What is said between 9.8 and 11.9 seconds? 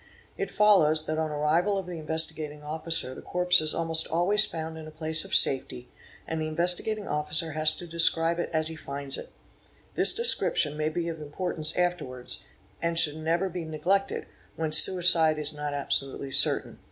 This description» may be of importance